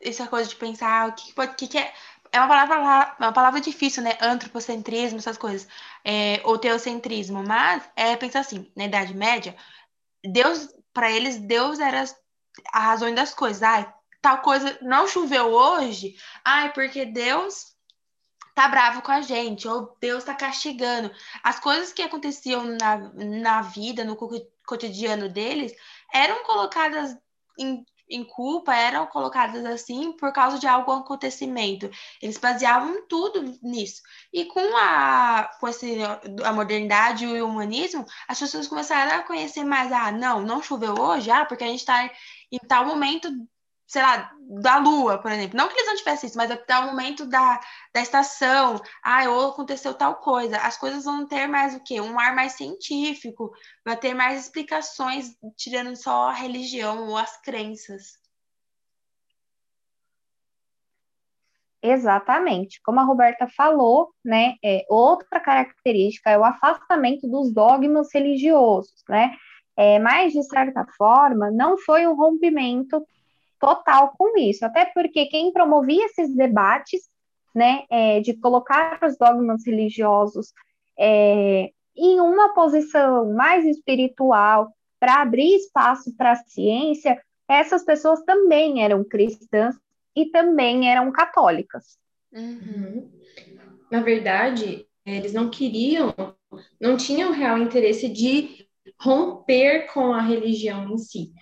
essa 0.00 0.26
coisa 0.26 0.48
de 0.48 0.56
pensar 0.56 1.08
o 1.08 1.12
que, 1.14 1.32
pode, 1.32 1.54
que, 1.54 1.68
que 1.68 1.78
é. 1.78 1.92
É 2.32 2.38
uma 2.38 2.48
palavra, 2.48 3.16
uma 3.20 3.32
palavra 3.32 3.60
difícil, 3.60 4.02
né? 4.02 4.16
Antropocentrismo, 4.20 5.18
essas 5.18 5.36
coisas. 5.36 5.68
É, 6.04 6.40
ou 6.44 6.58
teocentrismo. 6.58 7.42
Mas 7.46 7.82
é 7.94 8.16
pensar 8.16 8.40
assim, 8.40 8.70
na 8.74 8.84
Idade 8.86 9.14
Média, 9.14 9.54
Deus, 10.24 10.68
para 10.92 11.10
eles, 11.10 11.38
Deus 11.38 11.78
era 11.78 12.04
a 12.72 12.80
razão 12.80 13.14
das 13.14 13.34
coisas. 13.34 13.62
Ai, 13.62 13.92
tal 14.22 14.40
coisa 14.40 14.78
não 14.80 15.06
choveu 15.06 15.52
hoje. 15.52 16.16
Ai, 16.44 16.72
porque 16.72 17.04
Deus 17.04 17.72
tá 18.54 18.68
bravo 18.68 19.02
com 19.02 19.12
a 19.12 19.20
gente, 19.20 19.66
ou 19.68 19.96
Deus 20.00 20.24
tá 20.24 20.34
castigando. 20.34 21.10
As 21.42 21.58
coisas 21.60 21.92
que 21.92 22.02
aconteciam 22.02 22.64
na, 22.64 22.96
na 23.14 23.62
vida, 23.62 24.04
no 24.04 24.16
cotidiano 24.66 25.28
deles, 25.28 25.72
eram 26.12 26.44
colocadas 26.44 27.16
em, 27.58 27.84
em 28.12 28.24
culpa, 28.24 28.74
eram 28.74 29.06
colocadas 29.06 29.64
assim 29.64 30.12
por 30.12 30.32
causa 30.32 30.58
de 30.58 30.66
algum 30.66 30.92
acontecimento. 30.92 31.90
Eles 32.20 32.38
baseavam 32.38 33.06
tudo 33.08 33.42
nisso. 33.62 34.02
E 34.32 34.44
com 34.44 34.76
a, 34.76 35.50
com 35.58 35.68
esse, 35.68 35.96
a 36.44 36.52
modernidade 36.52 37.24
e 37.24 37.42
o 37.42 37.48
humanismo, 37.48 38.04
as 38.28 38.38
pessoas 38.38 38.68
começaram 38.68 39.18
a 39.18 39.22
conhecer 39.22 39.64
mais. 39.64 39.90
Ah, 39.92 40.12
não, 40.12 40.40
não 40.42 40.62
choveu 40.62 40.94
hoje, 40.98 41.30
ah, 41.30 41.44
porque 41.44 41.64
a 41.64 41.68
gente 41.68 41.80
está 41.80 42.10
em 42.50 42.58
tal 42.68 42.86
momento 42.86 43.28
sei 43.92 44.00
lá, 44.00 44.32
da 44.62 44.78
Lua, 44.78 45.18
por 45.18 45.30
exemplo. 45.30 45.54
Não 45.54 45.68
que 45.68 45.74
eles 45.74 45.86
não 45.86 45.96
tivessem 45.96 46.26
isso, 46.26 46.38
mas 46.38 46.50
até 46.50 46.78
o 46.78 46.86
momento 46.86 47.26
da, 47.26 47.60
da 47.94 48.00
estação, 48.00 48.80
ah, 49.04 49.28
ou 49.28 49.50
aconteceu 49.50 49.92
tal 49.92 50.14
coisa. 50.16 50.56
As 50.56 50.78
coisas 50.78 51.04
vão 51.04 51.26
ter 51.26 51.46
mais 51.46 51.74
o 51.74 51.80
quê? 51.84 52.00
Um 52.00 52.18
ar 52.18 52.34
mais 52.34 52.52
científico, 52.52 53.52
vai 53.84 53.94
ter 53.94 54.14
mais 54.14 54.40
explicações, 54.40 55.36
tirando 55.58 55.94
só 55.94 56.30
a 56.30 56.32
religião 56.32 57.06
ou 57.06 57.18
as 57.18 57.36
crenças. 57.42 58.18
Exatamente. 61.82 62.80
Como 62.82 62.98
a 62.98 63.04
Roberta 63.04 63.46
falou, 63.54 64.14
né, 64.24 64.54
é, 64.64 64.86
outra 64.88 65.38
característica 65.38 66.30
é 66.30 66.38
o 66.38 66.44
afastamento 66.44 67.28
dos 67.28 67.52
dogmas 67.52 68.08
religiosos, 68.14 69.04
né? 69.06 69.36
É, 69.76 69.98
mas, 69.98 70.32
de 70.32 70.42
certa 70.44 70.86
forma, 70.96 71.50
não 71.50 71.76
foi 71.76 72.06
um 72.06 72.14
rompimento 72.14 73.06
total 73.62 74.12
com 74.18 74.36
isso, 74.36 74.66
até 74.66 74.86
porque 74.86 75.26
quem 75.26 75.52
promovia 75.52 76.06
esses 76.06 76.34
debates, 76.34 77.08
né, 77.54 77.84
é, 77.88 78.20
de 78.20 78.34
colocar 78.34 78.98
os 79.04 79.16
dogmas 79.16 79.64
religiosos 79.64 80.52
é, 80.98 81.70
em 81.96 82.18
uma 82.18 82.52
posição 82.54 83.32
mais 83.32 83.64
espiritual, 83.64 84.74
para 84.98 85.22
abrir 85.22 85.54
espaço 85.54 86.12
para 86.16 86.32
a 86.32 86.36
ciência, 86.36 87.20
essas 87.48 87.84
pessoas 87.84 88.22
também 88.24 88.84
eram 88.84 89.04
cristãs 89.04 89.76
e 90.14 90.26
também 90.26 90.90
eram 90.90 91.12
católicas. 91.12 91.98
Uhum. 92.32 93.10
Na 93.90 94.00
verdade, 94.00 94.86
eles 95.04 95.32
não 95.32 95.50
queriam, 95.50 96.14
não 96.80 96.96
tinham 96.96 97.32
real 97.32 97.58
interesse 97.58 98.08
de 98.08 98.66
romper 99.00 99.86
com 99.92 100.12
a 100.12 100.20
religião 100.20 100.90
em 100.90 100.98
si 100.98 101.32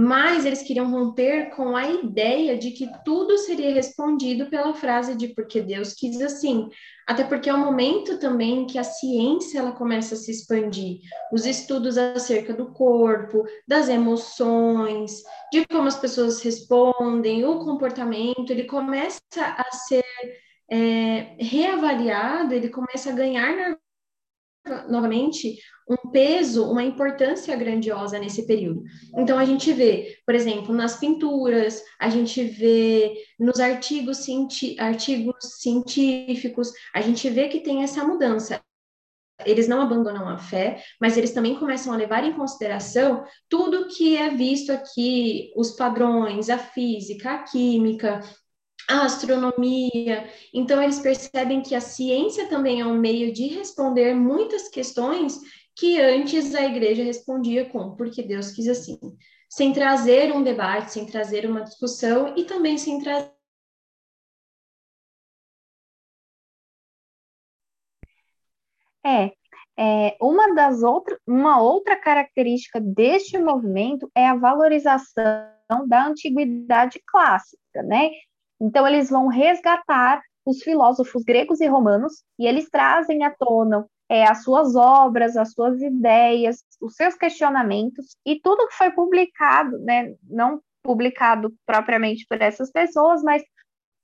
mas 0.00 0.46
eles 0.46 0.62
queriam 0.62 0.88
romper 0.88 1.50
com 1.56 1.74
a 1.74 1.90
ideia 1.90 2.56
de 2.56 2.70
que 2.70 2.88
tudo 3.04 3.36
seria 3.36 3.74
respondido 3.74 4.46
pela 4.46 4.72
frase 4.72 5.16
de 5.16 5.34
porque 5.34 5.60
Deus 5.60 5.92
quis 5.92 6.22
assim. 6.22 6.68
Até 7.04 7.24
porque 7.24 7.50
é 7.50 7.52
o 7.52 7.58
momento 7.58 8.16
também 8.20 8.64
que 8.64 8.78
a 8.78 8.84
ciência 8.84 9.58
ela 9.58 9.72
começa 9.72 10.14
a 10.14 10.16
se 10.16 10.30
expandir, 10.30 11.00
os 11.32 11.44
estudos 11.44 11.98
acerca 11.98 12.54
do 12.54 12.72
corpo, 12.72 13.42
das 13.66 13.88
emoções, 13.88 15.20
de 15.52 15.66
como 15.66 15.88
as 15.88 15.98
pessoas 15.98 16.40
respondem, 16.42 17.44
o 17.44 17.58
comportamento, 17.58 18.50
ele 18.50 18.66
começa 18.66 19.20
a 19.36 19.68
ser 19.72 20.04
é, 20.70 21.34
reavaliado, 21.40 22.54
ele 22.54 22.68
começa 22.68 23.10
a 23.10 23.14
ganhar 23.14 23.76
novamente 24.88 25.58
um 25.88 26.10
peso, 26.10 26.70
uma 26.70 26.84
importância 26.84 27.56
grandiosa 27.56 28.18
nesse 28.18 28.46
período. 28.46 28.82
Então 29.16 29.38
a 29.38 29.44
gente 29.44 29.72
vê, 29.72 30.18
por 30.26 30.34
exemplo, 30.34 30.74
nas 30.74 30.98
pinturas, 30.98 31.82
a 31.98 32.10
gente 32.10 32.44
vê 32.44 33.14
nos 33.38 33.58
artigos, 33.58 34.26
artigos 34.78 35.36
científicos, 35.60 36.72
a 36.94 37.00
gente 37.00 37.28
vê 37.30 37.48
que 37.48 37.60
tem 37.60 37.82
essa 37.82 38.04
mudança. 38.04 38.60
Eles 39.46 39.68
não 39.68 39.80
abandonam 39.80 40.28
a 40.28 40.36
fé, 40.36 40.82
mas 41.00 41.16
eles 41.16 41.32
também 41.32 41.54
começam 41.54 41.92
a 41.92 41.96
levar 41.96 42.24
em 42.24 42.32
consideração 42.32 43.24
tudo 43.48 43.86
que 43.86 44.16
é 44.16 44.28
visto 44.30 44.70
aqui, 44.70 45.52
os 45.56 45.70
padrões, 45.70 46.50
a 46.50 46.58
física, 46.58 47.30
a 47.30 47.42
química, 47.44 48.20
a 48.88 49.04
astronomia. 49.04 50.28
Então, 50.52 50.82
eles 50.82 50.98
percebem 50.98 51.62
que 51.62 51.74
a 51.74 51.80
ciência 51.80 52.48
também 52.48 52.80
é 52.80 52.86
um 52.86 52.98
meio 52.98 53.32
de 53.32 53.46
responder 53.48 54.14
muitas 54.14 54.68
questões 54.68 55.38
que 55.76 56.00
antes 56.00 56.54
a 56.54 56.64
igreja 56.64 57.04
respondia 57.04 57.66
com 57.66 57.94
porque 57.94 58.22
Deus 58.22 58.50
quis 58.50 58.66
assim, 58.68 58.98
sem 59.48 59.72
trazer 59.72 60.32
um 60.32 60.42
debate, 60.42 60.92
sem 60.92 61.06
trazer 61.06 61.48
uma 61.48 61.62
discussão 61.62 62.34
e 62.36 62.44
também 62.44 62.78
sem 62.78 62.98
trazer 63.00 63.30
É, 69.04 69.32
é, 69.78 70.16
uma 70.20 70.54
das 70.54 70.82
outras, 70.82 71.18
uma 71.26 71.62
outra 71.62 71.96
característica 71.96 72.80
deste 72.80 73.38
movimento 73.38 74.10
é 74.14 74.26
a 74.26 74.34
valorização 74.34 75.86
da 75.86 76.06
antiguidade 76.06 77.00
clássica, 77.06 77.82
né? 77.84 78.10
Então, 78.60 78.86
eles 78.86 79.10
vão 79.10 79.28
resgatar 79.28 80.20
os 80.44 80.62
filósofos 80.62 81.22
gregos 81.24 81.60
e 81.60 81.66
romanos 81.66 82.22
e 82.38 82.46
eles 82.46 82.68
trazem 82.70 83.22
à 83.22 83.30
tona 83.30 83.86
é, 84.08 84.24
as 84.24 84.42
suas 84.42 84.74
obras, 84.74 85.36
as 85.36 85.52
suas 85.52 85.80
ideias, 85.82 86.64
os 86.80 86.94
seus 86.94 87.14
questionamentos 87.14 88.16
e 88.24 88.40
tudo 88.40 88.66
que 88.68 88.74
foi 88.74 88.90
publicado, 88.90 89.78
né, 89.80 90.14
não 90.22 90.62
publicado 90.82 91.54
propriamente 91.66 92.24
por 92.26 92.40
essas 92.40 92.70
pessoas, 92.72 93.22
mas 93.22 93.42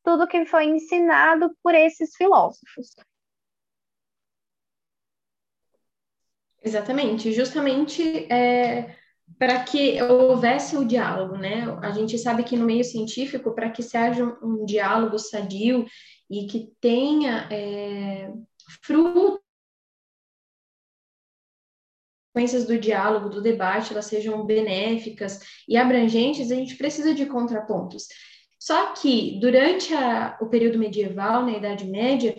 tudo 0.04 0.28
que 0.28 0.44
foi 0.44 0.66
ensinado 0.66 1.50
por 1.62 1.74
esses 1.74 2.14
filósofos. 2.14 2.94
Exatamente, 6.62 7.32
justamente 7.32 8.30
é, 8.30 8.96
para 9.38 9.64
que 9.64 10.00
houvesse 10.02 10.76
o 10.76 10.84
diálogo, 10.84 11.36
né? 11.36 11.64
A 11.82 11.90
gente 11.90 12.18
sabe 12.18 12.44
que 12.44 12.56
no 12.56 12.66
meio 12.66 12.84
científico, 12.84 13.54
para 13.54 13.70
que 13.70 13.82
se 13.82 13.96
haja 13.96 14.24
um, 14.24 14.62
um, 14.62 14.64
diálogo 14.64 15.18
sadio 15.18 15.86
e 16.30 16.46
que 16.46 16.72
tenha 16.80 17.48
é, 17.50 18.32
fruto 18.82 19.44
consequências 22.34 22.66
do 22.66 22.78
diálogo, 22.78 23.28
do 23.28 23.40
debate, 23.40 23.92
elas 23.92 24.06
sejam 24.06 24.44
benéficas 24.44 25.40
e 25.68 25.76
abrangentes, 25.76 26.50
a 26.50 26.56
gente 26.56 26.76
precisa 26.76 27.14
de 27.14 27.26
contrapontos. 27.26 28.08
Só 28.58 28.92
que 28.92 29.38
durante 29.40 29.94
a, 29.94 30.36
o 30.40 30.46
período 30.46 30.78
medieval, 30.78 31.44
na 31.44 31.52
Idade 31.56 31.86
Média, 31.86 32.34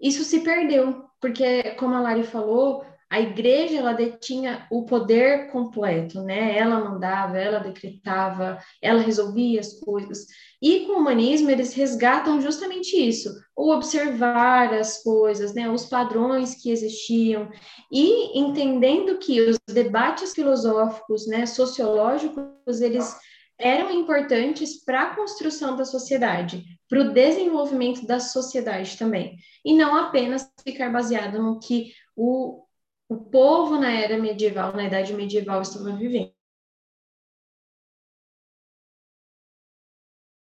isso 0.00 0.24
se 0.24 0.40
perdeu, 0.40 1.04
porque, 1.20 1.74
como 1.74 1.94
a 1.94 2.00
Lari 2.00 2.22
falou, 2.22 2.84
a 3.08 3.20
igreja 3.20 3.78
ela 3.78 3.92
detinha 3.92 4.66
o 4.70 4.84
poder 4.84 5.50
completo, 5.52 6.22
né? 6.22 6.58
Ela 6.58 6.80
mandava, 6.80 7.38
ela 7.38 7.60
decretava, 7.60 8.58
ela 8.82 9.00
resolvia 9.00 9.60
as 9.60 9.78
coisas. 9.78 10.26
E 10.60 10.80
com 10.86 10.94
o 10.94 10.98
humanismo 10.98 11.50
eles 11.50 11.72
resgatam 11.72 12.40
justamente 12.40 12.96
isso, 12.96 13.30
o 13.54 13.72
observar 13.72 14.74
as 14.74 15.02
coisas, 15.02 15.54
né? 15.54 15.70
Os 15.70 15.86
padrões 15.86 16.60
que 16.60 16.70
existiam 16.70 17.48
e 17.92 18.38
entendendo 18.38 19.18
que 19.18 19.40
os 19.40 19.56
debates 19.68 20.34
filosóficos, 20.34 21.28
né, 21.28 21.46
sociológicos, 21.46 22.80
eles 22.80 23.14
eram 23.58 23.90
importantes 23.90 24.84
para 24.84 25.02
a 25.04 25.14
construção 25.14 25.76
da 25.76 25.84
sociedade, 25.84 26.64
para 26.88 27.00
o 27.00 27.12
desenvolvimento 27.12 28.06
da 28.06 28.20
sociedade 28.20 28.98
também, 28.98 29.36
e 29.64 29.74
não 29.74 29.96
apenas 29.96 30.50
ficar 30.62 30.92
baseado 30.92 31.42
no 31.42 31.58
que 31.58 31.92
o, 32.14 32.65
o 33.08 33.16
povo 33.16 33.78
na 33.78 33.90
era 33.92 34.18
medieval, 34.18 34.72
na 34.74 34.84
idade 34.84 35.12
medieval, 35.14 35.62
estava 35.62 35.92
vivendo. 35.96 36.36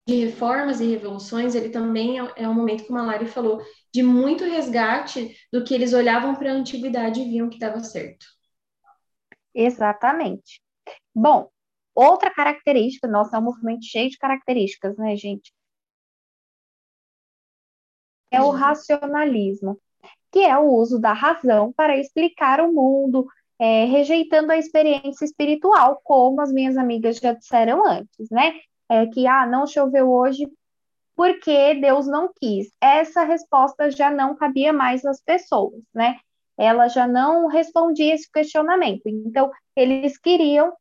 de 0.07 0.15
reformas 0.23 0.79
e 0.79 0.85
revoluções, 0.85 1.53
ele 1.53 1.69
também 1.69 2.17
é, 2.17 2.33
é 2.37 2.47
um 2.47 2.53
momento, 2.53 2.87
como 2.87 2.97
a 2.97 3.03
Lari 3.03 3.27
falou, 3.27 3.61
de 3.93 4.01
muito 4.01 4.45
resgate 4.45 5.35
do 5.51 5.65
que 5.65 5.73
eles 5.73 5.91
olhavam 5.91 6.33
para 6.33 6.49
a 6.49 6.55
antiguidade 6.55 7.19
e 7.19 7.29
viam 7.29 7.49
que 7.49 7.59
dava 7.59 7.81
certo. 7.81 8.25
Exatamente. 9.53 10.61
Bom, 11.13 11.49
outra 11.93 12.33
característica, 12.33 13.05
nossa, 13.05 13.35
é 13.35 13.39
um 13.39 13.43
movimento 13.43 13.83
cheio 13.83 14.09
de 14.09 14.17
características, 14.17 14.95
né, 14.97 15.13
gente? 15.17 15.51
É 18.31 18.41
o 18.41 18.49
racionalismo, 18.49 19.77
que 20.31 20.39
é 20.39 20.57
o 20.57 20.67
uso 20.71 20.99
da 20.99 21.13
razão 21.13 21.73
para 21.73 21.97
explicar 21.97 22.61
o 22.61 22.71
mundo, 22.71 23.27
é, 23.59 23.85
rejeitando 23.85 24.51
a 24.51 24.57
experiência 24.57 25.25
espiritual, 25.25 25.99
como 26.03 26.41
as 26.41 26.51
minhas 26.51 26.77
amigas 26.77 27.17
já 27.17 27.33
disseram 27.33 27.85
antes, 27.87 28.29
né? 28.29 28.53
é, 28.89 29.05
que 29.07 29.27
ah, 29.27 29.45
não 29.45 29.67
choveu 29.67 30.09
hoje 30.11 30.49
porque 31.15 31.73
Deus 31.75 32.05
não 32.07 32.31
quis. 32.39 32.71
Essa 32.79 33.23
resposta 33.23 33.89
já 33.89 34.11
não 34.11 34.35
cabia 34.35 34.71
mais 34.71 35.03
às 35.03 35.19
pessoas, 35.19 35.81
né? 35.93 36.19
Ela 36.55 36.87
já 36.87 37.07
não 37.07 37.47
respondia 37.47 38.13
esse 38.13 38.31
questionamento. 38.31 39.01
Então, 39.05 39.51
eles 39.75 40.17
queriam 40.17 40.73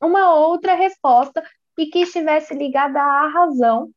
uma 0.00 0.34
outra 0.34 0.74
resposta 0.74 1.42
e 1.76 1.86
que 1.86 2.00
estivesse 2.00 2.54
ligada 2.54 3.00
à 3.00 3.28
razão 3.28 3.90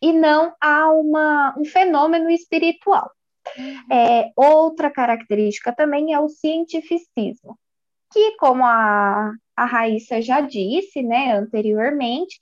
e 0.00 0.12
não 0.12 0.54
a 0.60 0.90
uma, 0.90 1.54
um 1.58 1.64
fenômeno 1.64 2.30
espiritual. 2.30 3.10
Uhum. 3.56 3.96
É, 3.96 4.30
outra 4.36 4.90
característica 4.90 5.72
também 5.72 6.12
é 6.12 6.20
o 6.20 6.28
cientificismo, 6.28 7.58
que, 8.12 8.36
como 8.36 8.64
a, 8.64 9.32
a 9.56 9.64
Raíssa 9.64 10.20
já 10.22 10.40
disse 10.40 11.02
né, 11.02 11.36
anteriormente, 11.36 12.40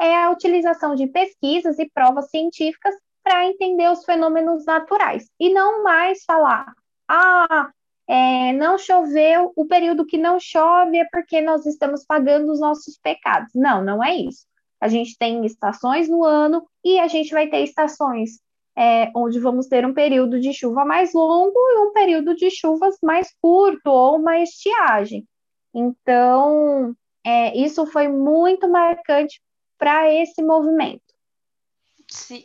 é 0.00 0.16
a 0.16 0.30
utilização 0.30 0.94
de 0.94 1.06
pesquisas 1.06 1.78
e 1.78 1.88
provas 1.88 2.30
científicas 2.30 2.94
para 3.22 3.46
entender 3.46 3.88
os 3.90 4.04
fenômenos 4.04 4.64
naturais 4.64 5.28
e 5.38 5.52
não 5.52 5.84
mais 5.84 6.24
falar, 6.24 6.72
ah, 7.06 7.70
é, 8.08 8.52
não 8.54 8.76
choveu, 8.76 9.52
o 9.54 9.66
período 9.66 10.06
que 10.06 10.18
não 10.18 10.40
chove 10.40 10.98
é 10.98 11.06
porque 11.12 11.40
nós 11.40 11.64
estamos 11.64 12.04
pagando 12.04 12.50
os 12.50 12.58
nossos 12.58 12.98
pecados. 12.98 13.52
Não, 13.54 13.84
não 13.84 14.02
é 14.02 14.16
isso. 14.16 14.46
A 14.80 14.88
gente 14.88 15.16
tem 15.16 15.44
estações 15.44 16.08
no 16.08 16.24
ano 16.24 16.66
e 16.84 16.98
a 16.98 17.06
gente 17.06 17.30
vai 17.30 17.46
ter 17.46 17.62
estações 17.62 18.40
é, 18.76 19.10
onde 19.14 19.38
vamos 19.38 19.66
ter 19.66 19.84
um 19.86 19.94
período 19.94 20.40
de 20.40 20.52
chuva 20.52 20.84
mais 20.84 21.12
longo 21.12 21.58
e 21.58 21.78
um 21.78 21.92
período 21.92 22.34
de 22.34 22.50
chuvas 22.50 22.96
mais 23.02 23.34
curto 23.40 23.88
ou 23.88 24.16
uma 24.16 24.38
estiagem. 24.38 25.26
Então, 25.74 26.94
é, 27.24 27.56
isso 27.56 27.86
foi 27.86 28.08
muito 28.08 28.68
marcante 28.68 29.40
para 29.78 30.12
esse 30.12 30.42
movimento. 30.42 31.02
Sim, 32.08 32.44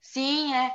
sim 0.00 0.52
é, 0.54 0.72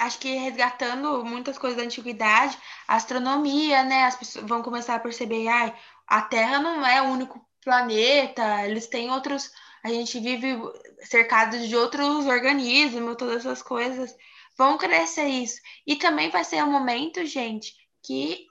acho 0.00 0.18
que 0.18 0.34
resgatando 0.34 1.24
muitas 1.24 1.58
coisas 1.58 1.78
da 1.78 1.84
antiguidade, 1.84 2.58
a 2.88 2.96
astronomia, 2.96 3.82
né? 3.84 4.04
As 4.04 4.16
pessoas 4.16 4.46
vão 4.46 4.62
começar 4.62 4.96
a 4.96 5.00
perceber, 5.00 5.48
ai, 5.48 5.74
a 6.06 6.22
Terra 6.22 6.58
não 6.58 6.84
é 6.84 7.00
o 7.02 7.06
único 7.06 7.40
planeta, 7.62 8.66
eles 8.66 8.88
têm 8.88 9.10
outros, 9.10 9.50
a 9.82 9.88
gente 9.88 10.18
vive 10.20 10.56
cercado 11.02 11.58
de 11.66 11.76
outros 11.76 12.26
organismos, 12.26 13.16
todas 13.16 13.38
essas 13.38 13.62
coisas. 13.62 14.14
Vão 14.56 14.76
crescer 14.76 15.26
isso. 15.26 15.60
E 15.86 15.96
também 15.96 16.30
vai 16.30 16.44
ser 16.44 16.62
um 16.62 16.70
momento, 16.70 17.24
gente, 17.24 17.74
que 18.02 18.46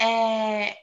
é, 0.00 0.76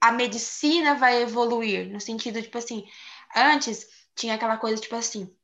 a 0.00 0.12
medicina 0.12 0.94
vai 0.94 1.22
evoluir, 1.22 1.90
no 1.90 2.00
sentido, 2.00 2.42
tipo 2.42 2.58
assim, 2.58 2.86
antes 3.34 3.88
tinha 4.14 4.34
aquela 4.34 4.58
coisa, 4.58 4.80
tipo 4.80 4.94
assim, 4.94 5.34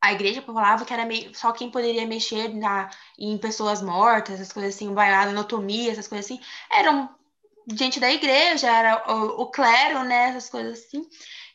a 0.00 0.12
igreja 0.12 0.42
falava 0.42 0.84
que 0.84 0.92
era 0.92 1.04
meio, 1.04 1.34
só 1.34 1.52
quem 1.52 1.70
poderia 1.70 2.06
mexer 2.06 2.48
na, 2.54 2.90
em 3.18 3.36
pessoas 3.38 3.82
mortas, 3.82 4.34
essas 4.34 4.52
coisas 4.52 4.74
assim, 4.74 4.94
anatomia, 4.94 5.92
essas 5.92 6.08
coisas 6.08 6.26
assim, 6.26 6.40
eram 6.70 7.08
gente 7.68 8.00
da 8.00 8.10
igreja, 8.10 8.66
era 8.68 9.12
o, 9.12 9.42
o 9.42 9.46
clero, 9.50 10.04
né, 10.04 10.30
essas 10.30 10.48
coisas 10.48 10.80
assim. 10.80 11.06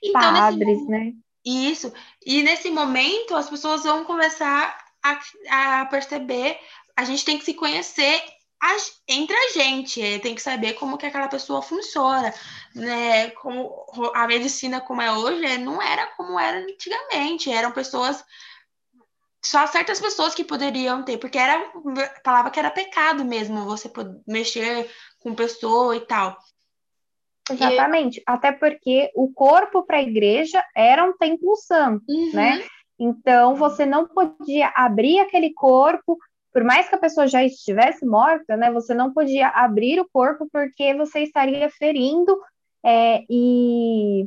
Então, 0.04 0.22
Padres, 0.22 0.66
nesse, 0.66 0.86
né? 0.88 1.14
Isso. 1.46 1.94
E 2.26 2.42
nesse 2.42 2.70
momento, 2.70 3.36
as 3.36 3.50
pessoas 3.50 3.84
vão 3.84 4.04
começar 4.04 4.78
a, 5.04 5.82
a 5.82 5.86
perceber, 5.86 6.60
a 6.96 7.04
gente 7.04 7.24
tem 7.24 7.38
que 7.38 7.46
se 7.46 7.54
conhecer 7.54 8.22
a, 8.62 8.76
entre 9.08 9.36
a 9.36 9.52
gente, 9.52 10.02
é, 10.02 10.18
tem 10.18 10.34
que 10.34 10.42
saber 10.42 10.74
como 10.74 10.98
que 10.98 11.06
aquela 11.06 11.28
pessoa 11.28 11.62
funciona, 11.62 12.34
né? 12.74 13.30
Como 13.32 13.86
a 14.16 14.26
medicina 14.28 14.82
como 14.82 15.02
é 15.02 15.12
hoje, 15.12 15.46
é, 15.46 15.58
não 15.58 15.82
era 15.82 16.08
como 16.18 16.40
era 16.40 16.60
antigamente, 16.60 17.52
eram 17.52 17.72
pessoas 17.72 18.24
só 19.44 19.68
certas 19.68 20.00
pessoas 20.00 20.34
que 20.34 20.44
poderiam 20.44 21.04
ter, 21.04 21.20
porque 21.20 21.38
era 21.38 21.72
falava 22.24 22.50
que 22.50 22.58
era 22.58 22.72
pecado 22.72 23.24
mesmo 23.24 23.66
você 23.66 23.92
mexer 24.28 24.90
com 25.20 25.36
pessoa 25.36 25.96
e 25.96 26.00
tal. 26.02 26.36
Exatamente, 27.50 28.20
e... 28.20 28.24
até 28.26 28.52
porque 28.52 29.12
o 29.16 29.32
corpo 29.32 29.84
para 29.84 29.98
a 29.98 30.04
igreja 30.04 30.64
era 30.76 31.04
um 31.04 31.16
templo 31.18 31.56
santo, 31.56 32.04
uhum. 32.10 32.32
né? 32.34 32.64
Então 32.98 33.56
você 33.56 33.86
não 33.86 34.08
podia 34.08 34.72
abrir 34.76 35.20
aquele 35.20 35.54
corpo 35.54 36.18
por 36.56 36.64
mais 36.64 36.88
que 36.88 36.96
a 36.96 37.00
pessoa 37.00 37.28
já 37.28 37.44
estivesse 37.44 38.06
morta, 38.06 38.56
né, 38.56 38.72
você 38.72 38.94
não 38.94 39.12
podia 39.12 39.50
abrir 39.50 40.00
o 40.00 40.08
corpo 40.08 40.48
porque 40.54 40.94
você 40.94 41.20
estaria 41.20 41.70
ferindo 41.70 42.34
é, 42.82 43.26
e 43.30 44.26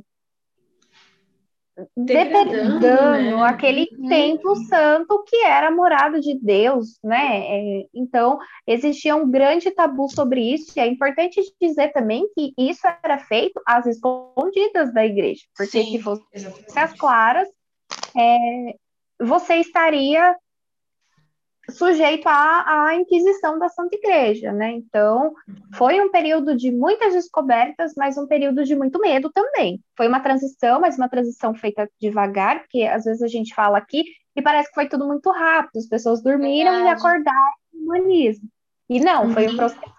degradando 1.97 2.81
né? 2.81 3.43
aquele 3.43 3.89
uhum. 3.93 4.09
templo 4.09 4.57
santo 4.67 5.25
que 5.27 5.37
era 5.45 5.71
morada 5.71 6.21
de 6.21 6.39
Deus, 6.39 6.99
né? 7.03 7.47
É, 7.47 7.87
então 7.95 8.39
existia 8.67 9.15
um 9.15 9.31
grande 9.31 9.71
tabu 9.71 10.09
sobre 10.09 10.41
isso 10.41 10.73
e 10.77 10.81
é 10.81 10.87
importante 10.87 11.41
dizer 11.61 11.93
também 11.93 12.29
que 12.35 12.53
isso 12.59 12.87
era 13.03 13.19
feito 13.19 13.61
às 13.67 13.87
escondidas 13.87 14.93
da 14.93 15.05
igreja, 15.05 15.43
porque 15.57 15.83
Sim, 15.83 15.93
se 15.93 16.03
fosse 16.03 16.23
às 16.75 16.93
claras, 16.95 17.49
é, 18.17 18.75
você 19.21 19.57
estaria 19.57 20.37
sujeito 21.71 22.27
à, 22.27 22.87
à 22.87 22.95
Inquisição 22.95 23.59
da 23.59 23.69
Santa 23.69 23.97
Igreja, 23.97 24.53
né? 24.53 24.73
Então, 24.73 25.35
foi 25.75 26.01
um 26.01 26.11
período 26.11 26.57
de 26.57 26.71
muitas 26.71 27.13
descobertas, 27.13 27.93
mas 27.97 28.17
um 28.17 28.27
período 28.27 28.65
de 28.65 28.75
muito 28.75 28.99
medo 28.99 29.31
também. 29.33 29.81
Foi 29.97 30.09
uma 30.09 30.21
transição, 30.21 30.81
mas 30.81 30.97
uma 30.97 31.09
transição 31.09 31.55
feita 31.55 31.89
devagar, 32.01 32.61
porque 32.61 32.83
às 32.83 33.05
vezes 33.05 33.23
a 33.23 33.29
gente 33.29 33.55
fala 33.55 33.79
aqui 33.79 34.05
e 34.35 34.43
parece 34.43 34.69
que 34.69 34.75
foi 34.75 34.89
tudo 34.89 35.07
muito 35.07 35.31
rápido, 35.31 35.79
as 35.79 35.87
pessoas 35.87 36.23
dormiram 36.23 36.73
Verdade. 36.73 36.85
e 36.85 36.89
acordaram 36.89 37.53
no 37.73 37.83
humanismo. 37.83 38.49
E 38.89 39.01
não, 39.01 39.27
uhum. 39.27 39.35
foi 39.35 39.49
um 39.49 39.57
processo 39.57 39.98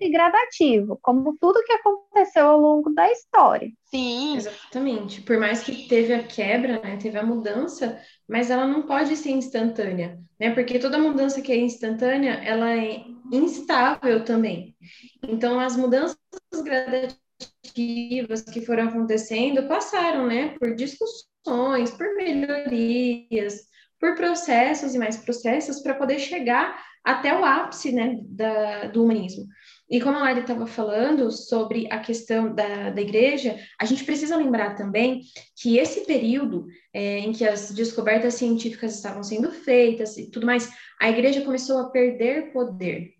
e 0.00 0.10
gradativo, 0.10 0.98
como 1.02 1.36
tudo 1.38 1.62
que 1.64 1.72
aconteceu 1.72 2.46
ao 2.46 2.60
longo 2.60 2.90
da 2.90 3.10
história. 3.10 3.70
Sim, 3.84 4.36
exatamente. 4.36 5.20
Por 5.22 5.38
mais 5.38 5.62
que 5.62 5.88
teve 5.88 6.14
a 6.14 6.22
quebra, 6.22 6.80
né, 6.80 6.96
teve 6.96 7.18
a 7.18 7.24
mudança, 7.24 8.00
mas 8.28 8.50
ela 8.50 8.66
não 8.66 8.82
pode 8.82 9.16
ser 9.16 9.30
instantânea, 9.30 10.18
né? 10.38 10.50
Porque 10.54 10.78
toda 10.78 10.98
mudança 10.98 11.40
que 11.40 11.52
é 11.52 11.56
instantânea, 11.56 12.40
ela 12.44 12.72
é 12.72 13.04
instável 13.32 14.24
também. 14.24 14.76
Então, 15.22 15.60
as 15.60 15.76
mudanças 15.76 16.16
gradativas 16.62 18.42
que 18.42 18.64
foram 18.64 18.88
acontecendo 18.88 19.68
passaram, 19.68 20.26
né, 20.26 20.56
por 20.58 20.74
discussões, 20.74 21.90
por 21.90 22.14
melhorias, 22.14 23.66
por 24.00 24.14
processos 24.14 24.94
e 24.94 24.98
mais 24.98 25.16
processos 25.16 25.80
para 25.80 25.94
poder 25.94 26.18
chegar 26.18 26.82
até 27.06 27.32
o 27.38 27.44
ápice 27.44 27.92
né, 27.92 28.18
da, 28.22 28.88
do 28.88 29.04
humanismo. 29.04 29.46
E 29.88 30.00
como 30.00 30.16
a 30.18 30.22
Lari 30.22 30.40
estava 30.40 30.66
falando 30.66 31.30
sobre 31.30 31.86
a 31.88 32.00
questão 32.00 32.52
da, 32.52 32.90
da 32.90 33.00
igreja, 33.00 33.56
a 33.80 33.84
gente 33.84 34.02
precisa 34.02 34.36
lembrar 34.36 34.74
também 34.74 35.20
que 35.56 35.78
esse 35.78 36.04
período 36.04 36.66
é, 36.92 37.20
em 37.20 37.32
que 37.32 37.46
as 37.46 37.70
descobertas 37.70 38.34
científicas 38.34 38.96
estavam 38.96 39.22
sendo 39.22 39.52
feitas 39.52 40.16
e 40.16 40.28
tudo 40.32 40.46
mais, 40.46 40.68
a 41.00 41.08
igreja 41.08 41.42
começou 41.42 41.78
a 41.78 41.90
perder 41.90 42.52
poder. 42.52 43.12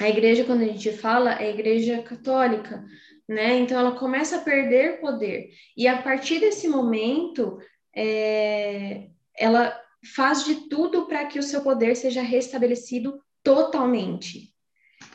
A 0.00 0.08
igreja, 0.08 0.44
quando 0.44 0.62
a 0.62 0.66
gente 0.66 0.90
fala, 0.92 1.32
é 1.32 1.48
a 1.48 1.50
igreja 1.50 2.02
católica, 2.02 2.82
né? 3.28 3.58
Então 3.58 3.78
ela 3.78 3.92
começa 3.92 4.36
a 4.36 4.42
perder 4.42 5.02
poder. 5.02 5.50
E 5.76 5.86
a 5.86 6.00
partir 6.00 6.40
desse 6.40 6.66
momento, 6.66 7.58
é, 7.94 9.08
ela 9.36 9.78
faz 10.14 10.44
de 10.44 10.68
tudo 10.68 11.06
para 11.06 11.24
que 11.26 11.38
o 11.38 11.42
seu 11.42 11.60
poder 11.62 11.96
seja 11.96 12.22
restabelecido 12.22 13.20
totalmente. 13.42 14.54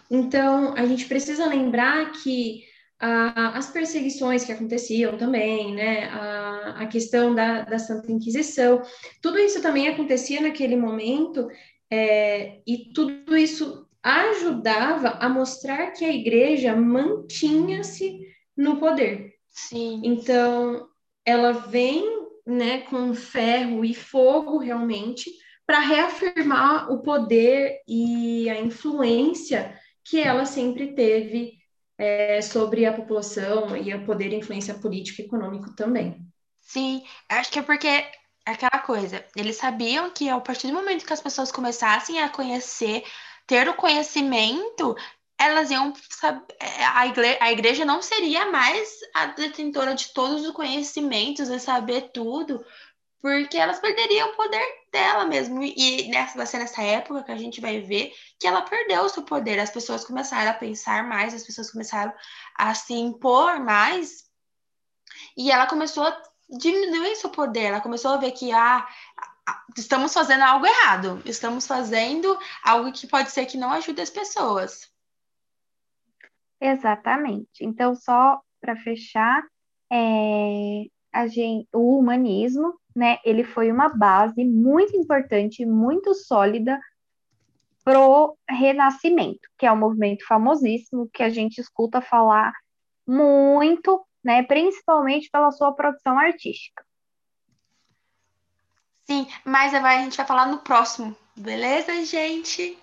Então, 0.10 0.74
a 0.76 0.86
gente 0.86 1.06
precisa 1.06 1.46
lembrar 1.46 2.12
que 2.12 2.64
a, 3.00 3.58
as 3.58 3.70
perseguições 3.70 4.46
que 4.46 4.52
aconteciam 4.52 5.18
também, 5.18 5.74
né? 5.74 6.06
A, 6.06 6.84
a 6.84 6.88
questão 6.88 7.34
da, 7.34 7.62
da 7.62 7.80
Santa 7.80 8.12
Inquisição, 8.12 8.82
tudo 9.22 9.40
isso 9.40 9.62
também 9.62 9.88
acontecia 9.88 10.40
naquele 10.40 10.76
momento, 10.76 11.48
é, 11.92 12.62
e 12.66 12.92
tudo 12.94 13.36
isso 13.36 13.88
ajudava 14.02 15.10
a 15.20 15.30
mostrar 15.30 15.92
que 15.92 16.04
a 16.04 16.14
igreja 16.14 16.76
mantinha-se 16.76 18.20
no 18.56 18.78
poder. 18.78 19.34
Sim. 19.50 20.02
Então, 20.04 20.88
ela 21.26 21.52
vem 21.52 22.13
né, 22.46 22.82
com 22.82 23.14
ferro 23.14 23.86
e 23.86 23.94
fogo 23.94 24.58
realmente 24.58 25.32
para 25.66 25.80
reafirmar 25.80 26.92
o 26.92 27.02
poder 27.02 27.82
e 27.88 28.50
a 28.50 28.60
influência 28.60 29.80
que 30.04 30.20
ela 30.20 30.46
sempre 30.46 30.94
teve 30.94 31.54
é, 31.98 32.42
sobre 32.42 32.86
a 32.86 32.94
população 32.94 33.76
e 33.78 33.94
o 33.94 34.06
poder 34.06 34.34
e 34.34 34.36
influência 34.36 34.74
política 34.74 35.22
e 35.22 35.26
econômico 35.26 35.74
também. 35.76 36.18
Sim, 36.60 37.04
acho 37.30 37.52
que 37.52 37.60
é 37.60 37.62
porque 37.62 37.88
é 37.88 38.12
aquela 38.46 38.80
coisa, 38.80 39.24
eles 39.36 39.56
sabiam 39.56 40.10
que 40.10 40.28
a 40.30 40.40
partir 40.40 40.68
do 40.68 40.74
momento 40.74 41.06
que 41.06 41.14
as 41.14 41.22
pessoas 41.22 41.52
começassem 41.52 42.22
a 42.22 42.30
conhecer, 42.30 43.04
ter 43.48 43.70
o 43.70 43.74
conhecimento, 43.74 44.96
elas 45.44 45.70
iam 45.72 45.94
saber, 46.10 46.46
é, 46.60 46.86
a 46.86 47.08
igreja, 47.08 47.38
a 47.42 47.52
igreja 47.52 47.86
não 47.86 48.02
seria 48.02 48.52
mais 48.52 49.00
a 49.14 49.28
detentora 49.28 49.94
de 49.94 50.14
todos 50.14 50.46
os 50.46 50.52
conhecimentos 50.52 51.50
e 51.50 51.60
saber 51.60 52.12
tudo, 52.14 52.64
porque 53.22 53.58
elas 53.58 53.80
perderiam 53.80 54.30
o 54.30 54.36
poder 54.36 54.66
dela 54.92 55.26
mesmo. 55.26 55.62
E 55.64 56.10
nessa, 56.10 56.38
vai 56.38 56.46
ser 56.46 56.60
nessa 56.60 56.82
época 56.82 57.24
que 57.24 57.32
a 57.32 57.38
gente 57.38 57.62
vai 57.62 57.82
ver 57.82 58.14
que 58.40 58.48
ela 58.48 58.62
perdeu 58.62 59.04
o 59.04 59.10
seu 59.10 59.24
poder. 59.24 59.60
As 59.60 59.70
pessoas 59.70 60.06
começaram 60.06 60.52
a 60.52 60.56
pensar 60.56 61.08
mais, 61.08 61.34
as 61.34 61.44
pessoas 61.44 61.72
começaram 61.72 62.14
a 62.56 62.74
se 62.74 62.94
impor 62.94 63.60
mais, 63.60 64.26
e 65.38 65.52
ela 65.52 65.68
começou 65.68 66.04
a 66.04 66.22
diminuir 66.50 67.16
seu 67.16 67.30
poder. 67.30 67.66
Ela 67.66 67.82
começou 67.82 68.12
a 68.12 68.18
ver 68.18 68.32
que 68.32 68.52
ah, 68.52 68.88
estamos 69.78 70.14
fazendo 70.14 70.44
algo 70.44 70.66
errado, 70.66 71.22
estamos 71.26 71.68
fazendo 71.68 72.38
algo 72.64 72.92
que 72.92 73.08
pode 73.08 73.32
ser 73.32 73.46
que 73.46 73.58
não 73.58 73.72
ajude 73.72 74.02
as 74.02 74.10
pessoas. 74.10 74.93
Exatamente. 76.64 77.66
Então, 77.66 77.94
só 77.94 78.40
para 78.62 78.74
fechar, 78.78 79.44
é, 79.92 80.86
gente, 81.28 81.68
o 81.74 82.00
humanismo, 82.00 82.80
né, 82.96 83.18
ele 83.26 83.44
foi 83.44 83.70
uma 83.70 83.90
base 83.90 84.46
muito 84.46 84.96
importante, 84.96 85.66
muito 85.66 86.14
sólida 86.16 86.80
pro 87.84 88.38
Renascimento, 88.50 89.42
que 89.58 89.66
é 89.66 89.72
um 89.74 89.78
movimento 89.78 90.26
famosíssimo 90.26 91.10
que 91.14 91.22
a 91.22 91.30
gente 91.30 91.60
escuta 91.60 92.00
falar 92.00 92.54
muito, 93.06 94.02
né, 94.24 94.42
principalmente 94.44 95.30
pela 95.30 95.52
sua 95.52 95.74
produção 95.74 96.18
artística. 96.18 96.82
Sim, 99.04 99.28
mas 99.44 99.74
a 99.74 99.98
gente 99.98 100.16
vai 100.16 100.26
falar 100.26 100.46
no 100.46 100.60
próximo, 100.60 101.14
beleza, 101.36 102.06
gente? 102.06 102.82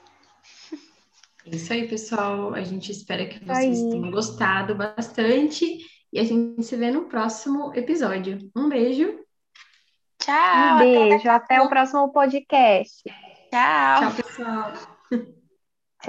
É 1.47 1.57
isso 1.57 1.73
aí, 1.73 1.89
pessoal. 1.89 2.55
A 2.55 2.63
gente 2.63 2.91
espera 2.93 3.27
que 3.27 3.45
vocês 3.45 3.79
tenham 3.83 4.11
gostado 4.11 4.75
bastante 4.75 5.79
e 6.13 6.19
a 6.19 6.25
gente 6.25 6.63
se 6.63 6.77
vê 6.77 6.91
no 6.91 7.07
próximo 7.07 7.73
episódio. 7.75 8.39
Um 8.55 8.69
beijo. 8.69 9.21
Tchau. 10.19 10.75
Um 10.75 10.79
beijo. 10.79 11.29
Até, 11.29 11.57
até 11.57 11.63
o 11.63 11.69
próximo 11.69 12.13
podcast. 12.13 13.03
Tchau. 13.51 14.01
Tchau, 14.01 14.15
pessoal. 14.15 14.90